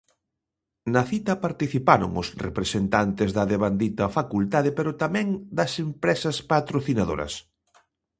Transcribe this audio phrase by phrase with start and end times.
[0.93, 5.27] Na cita participaron os representantes da devandita facultade pero tamén
[5.57, 7.33] das empresas patrocinadoras.